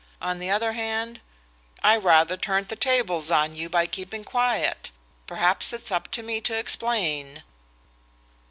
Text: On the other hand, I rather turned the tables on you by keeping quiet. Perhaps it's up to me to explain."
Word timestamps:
On 0.19 0.39
the 0.39 0.49
other 0.49 0.73
hand, 0.73 1.21
I 1.83 1.95
rather 1.95 2.35
turned 2.35 2.69
the 2.69 2.75
tables 2.75 3.29
on 3.29 3.55
you 3.55 3.69
by 3.69 3.85
keeping 3.85 4.23
quiet. 4.23 4.89
Perhaps 5.27 5.73
it's 5.73 5.91
up 5.91 6.09
to 6.13 6.23
me 6.23 6.41
to 6.41 6.57
explain." 6.57 7.43